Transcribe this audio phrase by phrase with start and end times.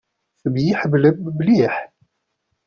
[0.41, 1.75] Temyiḥmalem mliḥ?